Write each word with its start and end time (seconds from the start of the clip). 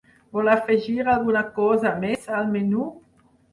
Vol 0.37 0.47
afegir 0.53 0.95
alguna 1.17 1.45
cosa 1.59 1.93
més 2.07 2.27
al 2.41 2.53
menú? 2.57 2.91